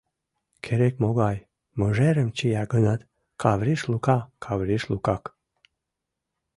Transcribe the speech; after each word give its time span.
Керек-могай 0.63 1.37
мыжерым 1.79 2.29
чия 2.37 2.63
гынат, 2.73 3.01
Кавриш 3.41 3.81
Лука— 3.91 4.17
Кавриш 4.43 4.83
Лукак. 4.91 5.23